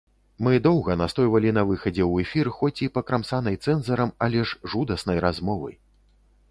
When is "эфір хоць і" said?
2.25-2.91